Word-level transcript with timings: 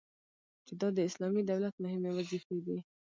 چي 0.65 0.73
دا 0.81 0.87
د 0.95 0.99
اسلامي 1.09 1.41
دولت 1.49 1.73
مهمي 1.83 2.09
وظيفي 2.13 2.57
دي 2.65 2.77